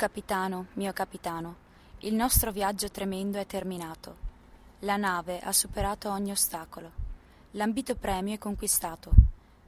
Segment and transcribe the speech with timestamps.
[0.00, 1.56] capitano, mio capitano,
[1.98, 4.16] il nostro viaggio tremendo è terminato.
[4.78, 6.90] La nave ha superato ogni ostacolo.
[7.50, 9.10] L'ambito premio è conquistato.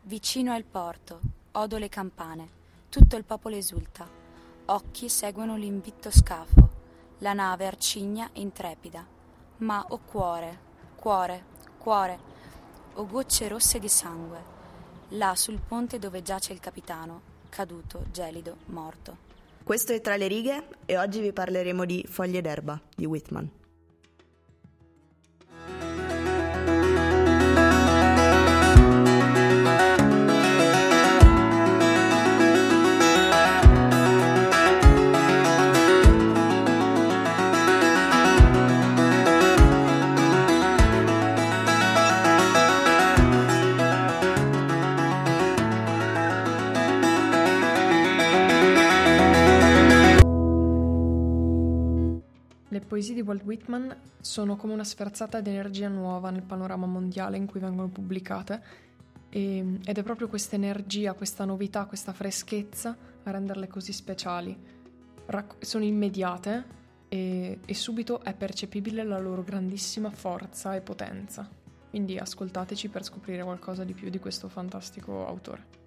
[0.05, 1.21] Vicino è il porto,
[1.53, 2.49] odo le campane.
[2.89, 4.09] Tutto il popolo esulta.
[4.65, 6.71] Occhi seguono l'invitto scafo.
[7.19, 9.05] La nave arcigna e intrepida.
[9.59, 10.59] Ma, o oh cuore,
[10.97, 11.45] cuore,
[11.77, 12.19] cuore,
[12.95, 14.43] o oh gocce rosse di sangue.
[15.09, 19.32] Là sul ponte dove giace il capitano, caduto, gelido, morto.
[19.65, 23.62] Questo è Tra le righe e oggi vi parleremo di Foglie d'erba di Whitman.
[52.93, 57.47] Poesie di Walt Whitman sono come una sferzata di energia nuova nel panorama mondiale in
[57.47, 58.63] cui vengono pubblicate
[59.31, 64.55] e, ed è proprio questa energia, questa novità, questa freschezza a renderle così speciali.
[65.25, 66.65] Rac- sono immediate
[67.09, 71.49] e, e subito è percepibile la loro grandissima forza e potenza.
[71.89, 75.82] Quindi ascoltateci per scoprire qualcosa di più di questo fantastico autore.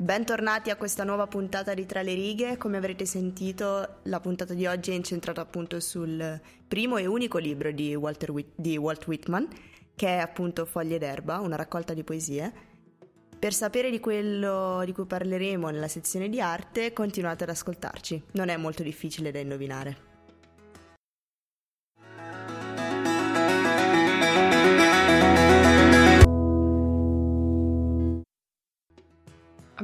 [0.00, 2.56] Bentornati a questa nuova puntata di Tra le righe.
[2.56, 7.72] Come avrete sentito, la puntata di oggi è incentrata appunto sul primo e unico libro
[7.72, 9.48] di, Whit- di Walt Whitman,
[9.96, 12.52] che è appunto Foglie d'erba, una raccolta di poesie.
[13.36, 18.22] Per sapere di quello di cui parleremo nella sezione di arte, continuate ad ascoltarci.
[18.34, 20.17] Non è molto difficile da indovinare.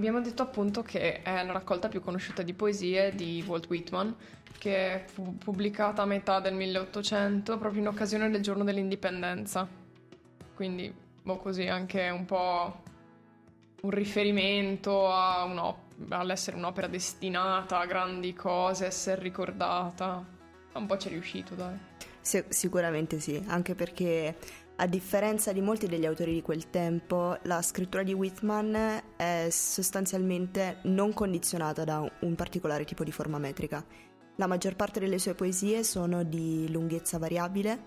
[0.07, 4.15] Abbiamo detto appunto che è la raccolta più conosciuta di poesie di Walt Whitman,
[4.59, 9.67] che fu pubblicata a metà del 1800 proprio in occasione del giorno dell'indipendenza.
[10.55, 12.83] Quindi, boh, così anche un po'
[13.81, 20.23] un riferimento all'essere un'opera destinata a grandi cose, essere ricordata.
[20.75, 21.79] Un po' ci è riuscito, dai.
[22.21, 24.37] Sì, sicuramente sì, anche perché
[24.77, 30.79] a differenza di molti degli autori di quel tempo, la scrittura di Whitman è sostanzialmente
[30.85, 33.85] non condizionata da un particolare tipo di forma metrica.
[34.37, 37.81] La maggior parte delle sue poesie sono di lunghezza variabile,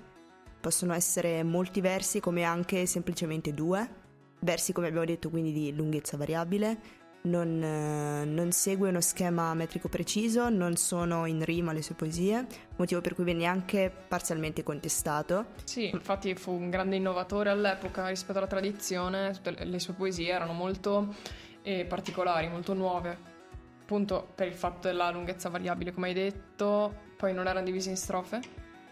[0.61, 4.05] possono essere molti versi come anche semplicemente due,
[4.39, 6.79] versi come abbiamo detto quindi di lunghezza variabile,
[7.27, 12.45] non, eh, non, segue uno schema metrico preciso, non sono in rima le sue poesie,
[12.77, 15.47] motivo per cui venne anche parzialmente contestato.
[15.63, 20.53] Sì, infatti fu un grande innovatore all'epoca rispetto alla tradizione, tutte le sue poesie erano
[20.53, 21.13] molto
[21.61, 23.35] eh, particolari, molto nuove.
[23.81, 27.97] Appunto per il fatto della lunghezza variabile, come hai detto, poi non erano divise in
[27.97, 28.39] strofe,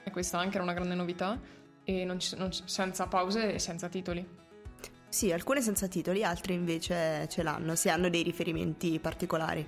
[0.03, 1.39] e questa anche era una grande novità,
[1.83, 4.43] e non ci, non, senza pause e senza titoli.
[5.15, 9.65] Sì, alcune senza titoli, altre invece ce l'hanno, si hanno dei riferimenti particolari.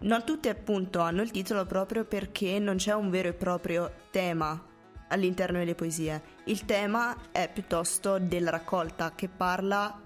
[0.00, 4.62] Non tutte appunto hanno il titolo proprio perché non c'è un vero e proprio tema
[5.08, 6.22] all'interno delle poesie.
[6.44, 9.98] Il tema è piuttosto della raccolta che parla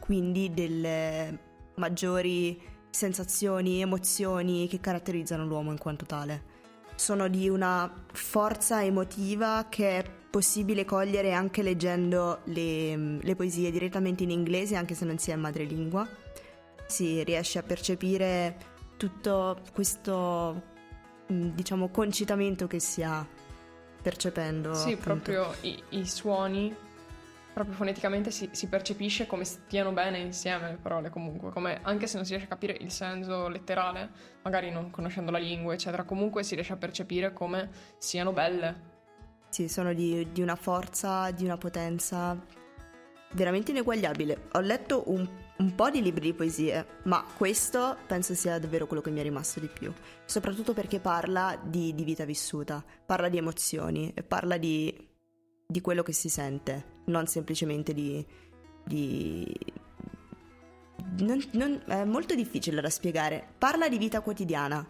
[0.00, 1.38] quindi delle
[1.74, 6.44] maggiori sensazioni, emozioni che caratterizzano l'uomo in quanto tale.
[6.94, 14.22] Sono di una forza emotiva che è possibile cogliere anche leggendo le, le poesie direttamente
[14.22, 16.08] in inglese, anche se non si è madrelingua.
[16.86, 18.56] Si riesce a percepire
[18.96, 20.62] tutto questo,
[21.30, 23.28] mm, diciamo, concitamento che si ha
[24.00, 24.72] percependo.
[24.72, 25.02] Sì, appunto.
[25.02, 26.74] proprio i, i, suoni,
[27.52, 32.16] proprio foneticamente si, si, percepisce come stiano bene insieme le parole comunque, come, anche se
[32.16, 34.08] non si riesce a capire il senso letterale,
[34.44, 38.91] magari non conoscendo la lingua, eccetera, comunque si riesce a percepire come siano belle
[39.52, 42.34] sì, sono di, di una forza, di una potenza
[43.32, 44.48] veramente ineguagliabile.
[44.52, 45.28] Ho letto un,
[45.58, 49.22] un, po' di libri di poesie, ma questo penso sia davvero quello che mi è
[49.22, 49.92] rimasto di più.
[50.24, 55.08] Soprattutto perché parla di, di vita vissuta, parla di emozioni parla di,
[55.66, 58.24] di, quello che si sente, non semplicemente di.
[58.86, 59.54] di
[61.18, 63.48] non, non, è molto difficile da spiegare.
[63.58, 64.82] Parla di vita quotidiana,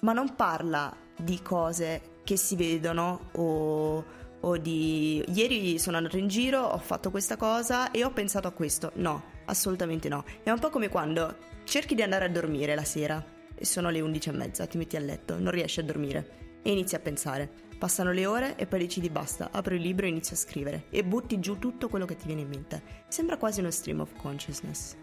[0.00, 4.04] ma non parla di cose che si vedono o,
[4.38, 8.52] o di ieri sono andato in giro, ho fatto questa cosa e ho pensato a
[8.52, 8.92] questo.
[8.94, 10.22] No, assolutamente no.
[10.44, 13.20] È un po' come quando cerchi di andare a dormire la sera
[13.52, 16.70] e sono le 11 e mezza, ti metti a letto, non riesci a dormire e
[16.70, 17.50] inizi a pensare.
[17.76, 21.02] Passano le ore e poi decidi basta, apro il libro e inizi a scrivere e
[21.02, 22.80] butti giù tutto quello che ti viene in mente.
[23.08, 24.94] Sembra quasi uno stream of consciousness.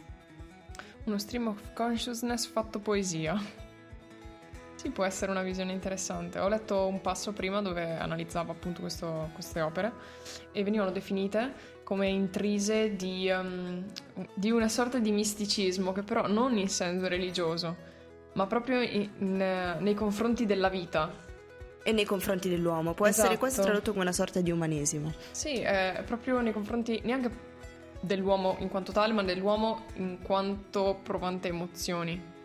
[1.03, 3.66] Uno stream of consciousness fatto poesia.
[4.87, 6.39] Sì, può essere una visione interessante.
[6.39, 9.91] Ho letto un passo prima dove analizzava appunto questo, queste opere
[10.53, 11.53] e venivano definite
[11.83, 13.83] come intrise di, um,
[14.33, 17.75] di, una sorta di misticismo che però non in senso religioso,
[18.33, 21.11] ma proprio in, in, nei confronti della vita.
[21.83, 22.93] E nei confronti dell'uomo.
[22.93, 23.23] Può esatto.
[23.23, 25.13] essere quasi tradotto come una sorta di umanesimo.
[25.31, 27.29] Sì, è proprio nei confronti neanche
[27.99, 32.35] dell'uomo in quanto tale, ma dell'uomo in quanto provante emozioni.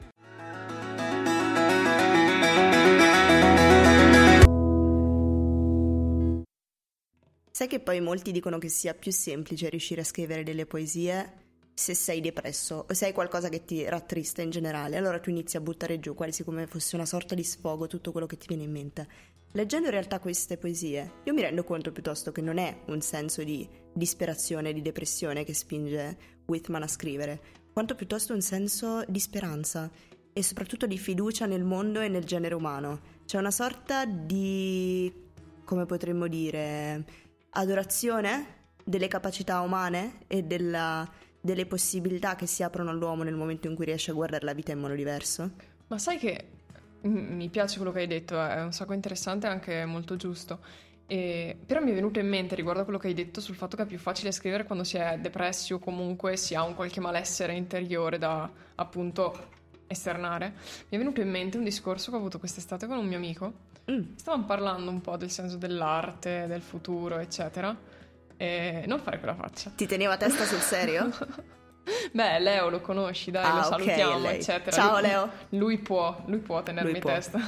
[7.62, 11.94] Sai che poi molti dicono che sia più semplice riuscire a scrivere delle poesie se
[11.94, 15.60] sei depresso o se hai qualcosa che ti rattrista in generale, allora tu inizi a
[15.60, 18.72] buttare giù quasi come fosse una sorta di sfogo tutto quello che ti viene in
[18.72, 19.06] mente.
[19.52, 23.44] Leggendo in realtà queste poesie, io mi rendo conto piuttosto che non è un senso
[23.44, 26.16] di disperazione, di depressione che spinge
[26.46, 27.40] Whitman a scrivere,
[27.72, 29.88] quanto piuttosto un senso di speranza
[30.32, 33.02] e soprattutto di fiducia nel mondo e nel genere umano.
[33.24, 35.12] C'è una sorta di,
[35.64, 41.08] come potremmo dire, adorazione delle capacità umane e della,
[41.40, 44.72] delle possibilità che si aprono all'uomo nel momento in cui riesce a guardare la vita
[44.72, 45.50] in modo diverso?
[45.88, 46.48] Ma sai che
[47.02, 50.60] mi piace quello che hai detto, è un sacco interessante e anche molto giusto.
[51.06, 53.76] E, però mi è venuto in mente riguardo a quello che hai detto sul fatto
[53.76, 57.00] che è più facile scrivere quando si è depressi o comunque si ha un qualche
[57.00, 59.60] malessere interiore da appunto
[59.92, 60.54] esternare.
[60.88, 63.70] Mi è venuto in mente un discorso che ho avuto quest'estate con un mio amico
[63.90, 64.14] Mm.
[64.16, 67.76] Stavamo parlando un po' del senso dell'arte, del futuro, eccetera.
[68.36, 69.70] E non fare quella faccia.
[69.74, 71.10] Ti teneva testa sul serio?
[72.12, 74.70] Beh, Leo lo conosci, dai, ah, lo salutiamo, okay, eccetera.
[74.70, 75.30] Ciao lui, Leo.
[75.50, 77.10] Lui può, lui può tenermi lui può.
[77.10, 77.40] testa.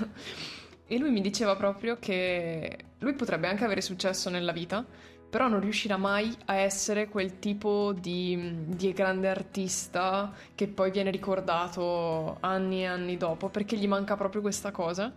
[0.86, 4.84] E lui mi diceva proprio che lui potrebbe anche avere successo nella vita,
[5.34, 11.10] però non riuscirà mai a essere quel tipo di, di, grande artista che poi viene
[11.10, 15.12] ricordato anni e anni dopo, perché gli manca proprio questa cosa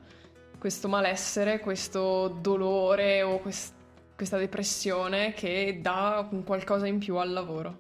[0.58, 3.76] questo malessere, questo dolore o quest-
[4.16, 7.78] questa depressione che dà un qualcosa in più al lavoro.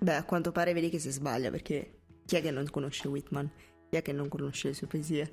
[0.00, 3.50] Beh, a quanto pare vedi che si sbaglia perché chi è che non conosce Whitman?
[3.88, 5.30] Chi è che non conosce le sue poesie?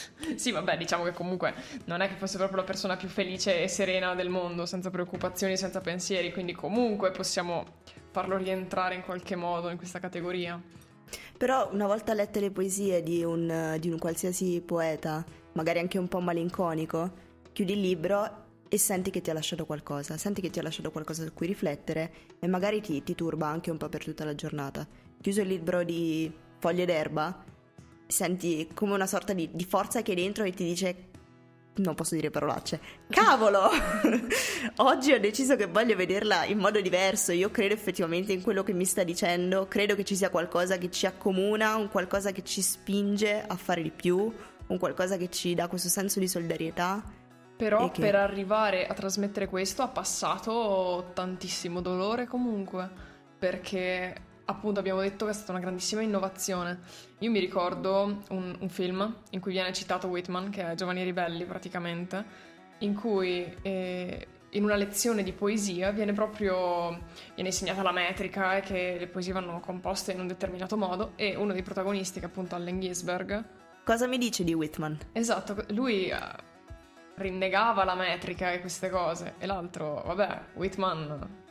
[0.36, 1.54] sì, vabbè, diciamo che comunque
[1.84, 5.56] non è che fosse proprio la persona più felice e serena del mondo, senza preoccupazioni,
[5.56, 7.64] senza pensieri, quindi comunque possiamo
[8.10, 10.60] farlo rientrare in qualche modo in questa categoria.
[11.36, 16.08] Però una volta lette le poesie di un, di un qualsiasi poeta, magari anche un
[16.08, 20.58] po' malinconico, chiudi il libro e senti che ti ha lasciato qualcosa, senti che ti
[20.58, 24.02] ha lasciato qualcosa su cui riflettere e magari ti, ti turba anche un po' per
[24.02, 24.86] tutta la giornata.
[25.20, 27.44] Chiuso il libro di foglie d'erba,
[28.06, 31.14] senti come una sorta di, di forza che è dentro e ti dice
[31.76, 32.80] non posso dire parolacce.
[33.08, 33.68] Cavolo!
[34.76, 37.32] Oggi ho deciso che voglio vederla in modo diverso.
[37.32, 39.66] Io credo effettivamente in quello che mi sta dicendo.
[39.66, 43.82] Credo che ci sia qualcosa che ci accomuna, un qualcosa che ci spinge a fare
[43.82, 44.32] di più,
[44.68, 47.02] un qualcosa che ci dà questo senso di solidarietà.
[47.56, 48.00] Però che...
[48.00, 52.88] per arrivare a trasmettere questo ha passato tantissimo dolore comunque,
[53.38, 54.14] perché
[54.46, 56.80] appunto abbiamo detto che è stata una grandissima innovazione.
[57.18, 61.44] Io mi ricordo un, un film in cui viene citato Whitman, che è Giovanni Ribelli
[61.44, 62.24] praticamente,
[62.78, 66.98] in cui eh, in una lezione di poesia viene proprio
[67.34, 71.36] viene insegnata la metrica e che le poesie vanno composte in un determinato modo e
[71.36, 73.44] uno dei protagonisti, che è appunto Allen Ginsberg,
[73.86, 74.98] Cosa mi dici di Whitman?
[75.12, 76.16] Esatto, lui uh,
[77.14, 81.44] rinnegava la metrica e queste cose, e l'altro, vabbè, Whitman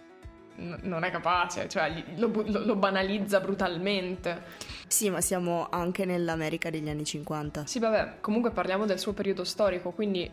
[0.58, 4.44] n- non è capace, cioè lo, lo, lo, banalizza brutalmente.
[4.88, 7.66] Sì, ma siamo anche nell'America degli anni 50.
[7.66, 10.30] Sì, vabbè, comunque parliamo del suo periodo storico, quindi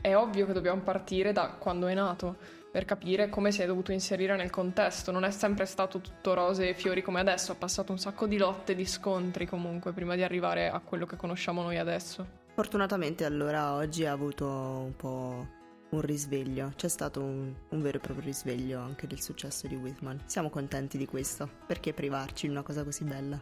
[0.00, 2.36] è ovvio che dobbiamo partire da quando è nato
[2.70, 5.10] per capire come si è dovuto inserire nel contesto.
[5.10, 8.36] Non è sempre stato tutto rose e fiori come adesso, ha passato un sacco di
[8.36, 12.44] lotte, di scontri comunque prima di arrivare a quello che conosciamo noi adesso.
[12.54, 15.55] Fortunatamente allora oggi ha avuto un po'
[15.90, 20.22] un risveglio, c'è stato un, un, vero e proprio risveglio anche del successo di Whitman.
[20.26, 23.40] Siamo contenti di questo, perché privarci di una cosa così bella?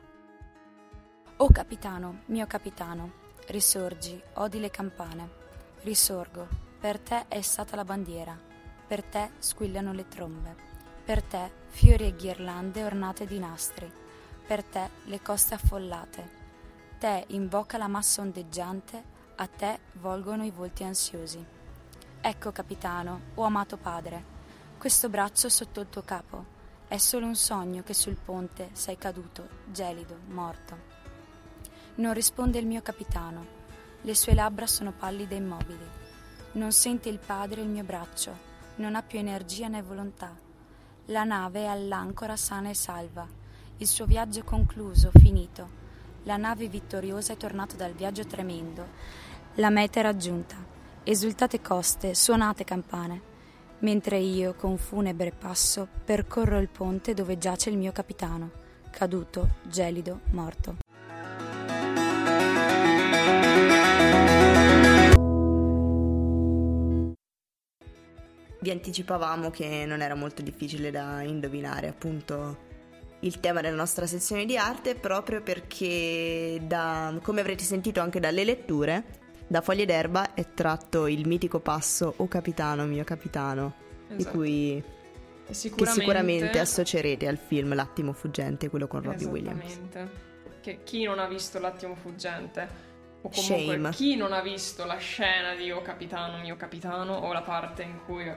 [1.37, 3.13] Oh capitano, mio capitano,
[3.49, 5.29] risorgi, odi le campane,
[5.83, 6.47] risorgo,
[6.79, 8.39] per te è stata la bandiera,
[8.87, 10.55] per te squillano le trombe,
[11.05, 13.91] per te fiori e ghirlande ornate di nastri,
[14.47, 16.43] per te le coste affollate.
[16.99, 19.03] Te invoca la massa ondeggiante,
[19.37, 21.54] a te volgono i volti ansiosi.
[22.27, 24.25] Ecco, capitano, o amato padre,
[24.79, 26.47] questo braccio sotto il tuo capo.
[26.89, 30.75] È solo un sogno che sul ponte sei caduto, gelido, morto.
[31.97, 33.45] Non risponde il mio capitano.
[34.01, 35.87] Le sue labbra sono pallide e immobili.
[36.53, 40.35] Non sente il padre il mio braccio non ha più energia né volontà.
[41.09, 43.29] La nave è all'ancora sana e salva.
[43.77, 45.83] Il suo viaggio è concluso, finito.
[46.23, 48.87] La nave vittoriosa è tornata dal viaggio tremendo.
[49.57, 50.74] La meta è raggiunta.
[51.07, 53.21] Esultate coste, suonate campane.
[53.81, 58.51] Mentre io, con funebre passo, percorro il ponte dove giace il mio capitano,
[58.91, 60.77] caduto, gelido, morto.
[68.61, 72.57] Vi anticipavamo che non era molto difficile da indovinare, appunto,
[73.21, 78.45] il tema della nostra sezione di arte, proprio perché, da, come avrete sentito anche dalle
[78.45, 83.75] letture, da Foglie d'erba è tratto il mitico passo O capitano, mio capitano,
[84.09, 84.15] esatto.
[84.17, 84.85] di cui
[85.51, 85.85] sicuramente...
[85.85, 89.81] che sicuramente associerete al film L'attimo fuggente, quello con Robbie Williams.
[90.61, 93.91] Che chi non ha visto L'attimo fuggente o comunque Shame.
[93.91, 98.01] chi non ha visto la scena di O capitano, mio capitano o la parte in
[98.05, 98.31] cui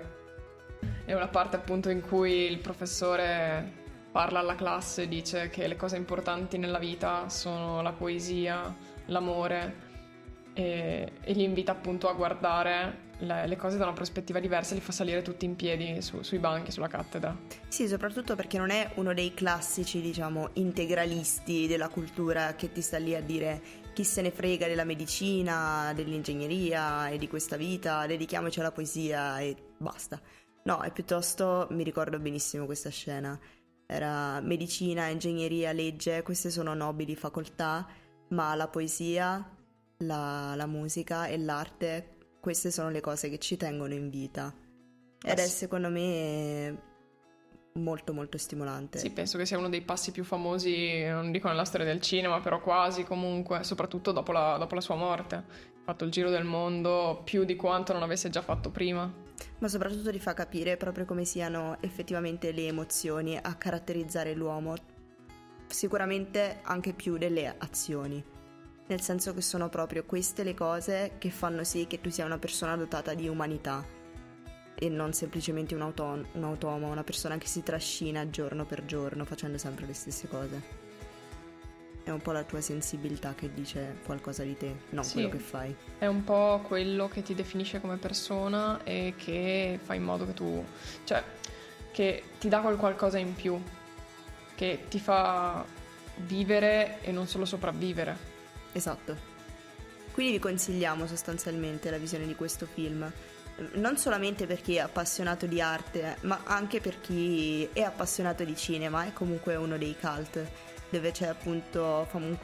[1.06, 5.76] è una parte appunto in cui il professore parla alla classe e dice che le
[5.76, 9.87] cose importanti nella vita sono la poesia, l'amore
[10.58, 14.82] e, e li invita appunto a guardare le, le, cose da una prospettiva diversa li
[14.82, 17.38] fa salire tutti in piedi su, sui banchi, sulla cattedra.
[17.68, 22.98] Sì, soprattutto perché non è uno dei classici, diciamo, integralisti della cultura che ti sta
[22.98, 23.62] lì a dire
[23.94, 29.56] chi se ne frega della medicina, dell'ingegneria e di questa vita, dedichiamoci alla poesia e
[29.78, 30.20] basta.
[30.64, 33.40] No, è piuttosto, mi ricordo benissimo questa scena.
[33.86, 37.88] Era medicina, ingegneria, legge, queste sono nobili facoltà,
[38.30, 39.57] ma la poesia,
[40.00, 44.54] la, la musica e l'arte, queste sono le cose che ci tengono in vita.
[45.24, 46.82] Ed è secondo me
[47.74, 48.98] molto molto stimolante.
[49.00, 52.40] Sì, penso che sia uno dei passi più famosi, non dico nella storia del cinema,
[52.40, 55.36] però quasi comunque, soprattutto dopo la, dopo la sua morte.
[55.36, 59.26] Ha fatto il giro del mondo più di quanto non avesse già fatto prima
[59.60, 64.76] ma soprattutto ti fa capire proprio come siano effettivamente le emozioni a caratterizzare l'uomo,
[65.68, 68.24] sicuramente anche più delle azioni,
[68.88, 72.38] nel senso che sono proprio queste le cose che fanno sì che tu sia una
[72.38, 73.86] persona dotata di umanità
[74.80, 79.26] e non semplicemente un, auto- un automa, una persona che si trascina giorno per giorno
[79.26, 80.86] facendo sempre le stesse cose
[82.08, 85.40] è un po' la tua sensibilità che dice qualcosa di te, non sì, quello che
[85.40, 85.76] fai.
[85.98, 90.34] È un po' quello che ti definisce come persona e che fa in modo che
[90.34, 90.64] tu,
[91.04, 91.22] cioè,
[91.92, 93.62] che ti dà quel qualcosa in più,
[94.56, 95.66] che ti fa
[96.26, 98.36] vivere e non solo sopravvivere.
[98.78, 99.36] Esatto.
[100.12, 103.12] Quindi vi consigliamo sostanzialmente la visione di questo film
[103.74, 108.56] non solamente per chi è appassionato di arte, ma anche per chi è appassionato di
[108.56, 110.48] cinema, è comunque uno dei cult
[110.90, 112.38] dove c'è appunto fam-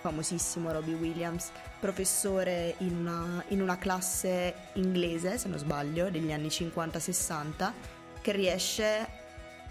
[0.00, 6.46] famosissimo Robbie Williams, professore in una, in una classe inglese, se non sbaglio, degli anni
[6.46, 7.72] 50-60,
[8.20, 9.08] che riesce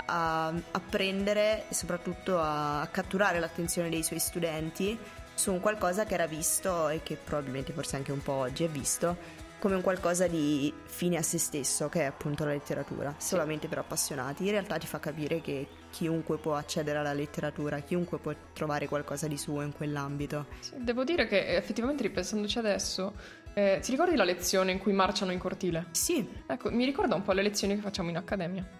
[0.05, 4.97] a, a prendere e soprattutto a catturare l'attenzione dei suoi studenti
[5.39, 8.67] su un qualcosa che era visto e che probabilmente forse anche un po' oggi è
[8.67, 13.67] visto come un qualcosa di fine a se stesso, che è appunto la letteratura, solamente
[13.67, 14.43] per appassionati.
[14.43, 19.27] In realtà ti fa capire che chiunque può accedere alla letteratura, chiunque può trovare qualcosa
[19.27, 20.46] di suo in quell'ambito.
[20.60, 23.13] Sì, devo dire che effettivamente ripensandoci adesso,
[23.53, 25.88] eh, ti ricordi la lezione in cui marciano in cortile?
[25.91, 26.27] Sì.
[26.48, 28.78] Ecco, mi ricorda un po' le lezioni che facciamo in accademia.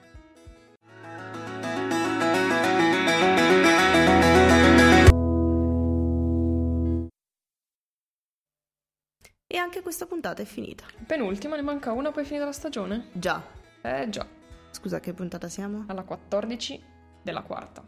[9.89, 10.84] Questa puntata è finita.
[11.03, 13.08] Penultima, ne manca una, poi finita la stagione?
[13.12, 13.41] Già.
[13.81, 14.24] Eh già.
[14.69, 15.86] Scusa, che puntata siamo?
[15.88, 16.84] Alla 14
[17.24, 17.84] della quarta.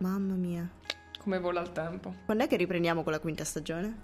[0.00, 0.68] Mamma mia.
[1.18, 2.14] Come vola il tempo.
[2.26, 4.02] Quando è che riprendiamo con la quinta stagione?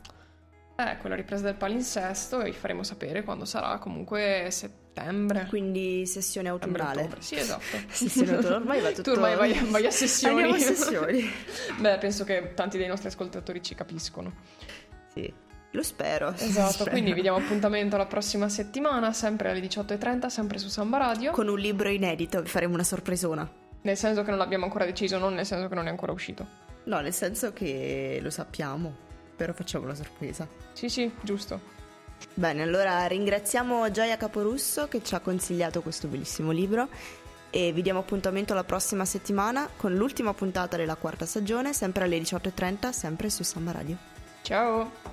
[0.77, 5.45] Eh, con la ripresa del palinsesto e vi faremo sapere quando sarà, comunque settembre.
[5.51, 7.17] Quindi sessione autunnale.
[7.19, 7.77] Sì, esatto.
[7.93, 9.03] sessione autunnale, ormai va tutto...
[9.03, 10.43] Tu ormai vai, vai a sessioni.
[10.43, 11.31] Andiamo a sessioni.
[11.81, 14.33] Beh, penso che tanti dei nostri ascoltatori ci capiscono.
[15.13, 15.45] Sì.
[15.77, 16.35] Lo spero.
[16.47, 16.91] Esatto, spero.
[16.91, 21.33] quindi vi diamo appuntamento la prossima settimana, sempre alle 18.30, sempre su Samba Radio.
[21.33, 23.49] Con un libro inedito, vi faremo una sorpresona.
[23.83, 26.65] Nel senso che non l'abbiamo ancora deciso, non nel senso che non è ancora uscito.
[26.85, 28.95] No, nel senso che lo sappiamo,
[29.37, 30.49] però facciamo una sorpresa.
[30.73, 31.61] Sì, sì, giusto.
[32.33, 36.89] Bene, allora ringraziamo Gioia Caporusso che ci ha consigliato questo bellissimo libro
[37.51, 42.19] e vi diamo appuntamento la prossima settimana con l'ultima puntata della quarta stagione, sempre alle
[42.19, 43.97] 18.30, sempre su Samba Radio.
[44.41, 45.06] Ciao!